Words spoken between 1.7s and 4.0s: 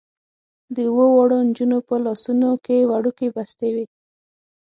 په لاسونو کې وړوکې بستې وې.